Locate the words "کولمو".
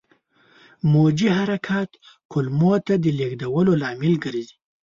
2.31-2.73